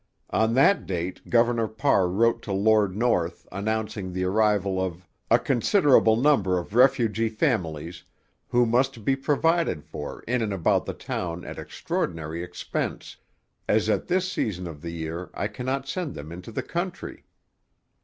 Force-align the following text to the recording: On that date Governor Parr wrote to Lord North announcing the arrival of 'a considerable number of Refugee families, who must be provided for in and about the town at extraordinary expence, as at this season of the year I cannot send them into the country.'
On 0.31 0.55
that 0.55 0.87
date 0.87 1.29
Governor 1.29 1.67
Parr 1.67 2.09
wrote 2.09 2.41
to 2.41 2.51
Lord 2.51 2.97
North 2.97 3.47
announcing 3.51 4.11
the 4.11 4.23
arrival 4.23 4.81
of 4.83 5.07
'a 5.29 5.37
considerable 5.37 6.15
number 6.15 6.57
of 6.57 6.73
Refugee 6.73 7.29
families, 7.29 8.01
who 8.47 8.65
must 8.65 9.05
be 9.05 9.15
provided 9.15 9.83
for 9.83 10.21
in 10.21 10.41
and 10.41 10.51
about 10.53 10.87
the 10.87 10.95
town 10.95 11.45
at 11.45 11.59
extraordinary 11.59 12.41
expence, 12.43 13.15
as 13.69 13.91
at 13.91 14.07
this 14.07 14.27
season 14.31 14.65
of 14.65 14.81
the 14.81 14.89
year 14.89 15.29
I 15.35 15.45
cannot 15.47 15.87
send 15.87 16.15
them 16.15 16.31
into 16.31 16.51
the 16.51 16.63
country.' 16.63 17.27